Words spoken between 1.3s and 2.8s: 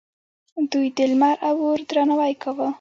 او اور درناوی کاوه